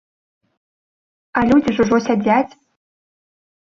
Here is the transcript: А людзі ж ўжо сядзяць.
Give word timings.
А 1.39 1.45
людзі 1.51 1.71
ж 1.77 1.85
ўжо 1.85 1.97
сядзяць. 2.09 2.53